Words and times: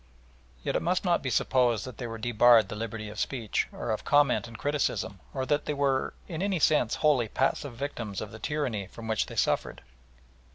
Yet 0.63 0.75
it 0.75 0.81
must 0.81 1.05
not 1.05 1.21
be 1.21 1.29
supposed 1.29 1.85
that 1.85 1.99
they 1.99 2.07
were 2.07 2.17
debarred 2.17 2.69
the 2.69 2.75
liberty 2.75 3.07
of 3.07 3.19
speech 3.19 3.67
or 3.71 3.91
of 3.91 4.03
comment 4.03 4.47
and 4.47 4.57
criticism, 4.57 5.19
or 5.31 5.45
that 5.45 5.65
they 5.65 5.75
were 5.75 6.15
in 6.27 6.41
any 6.41 6.57
sense 6.57 6.95
wholly 7.05 7.27
passive 7.27 7.75
victims 7.75 8.19
of 8.19 8.31
the 8.31 8.39
tyranny 8.39 8.87
from 8.87 9.07
which 9.07 9.27
they 9.27 9.35
suffered. 9.35 9.83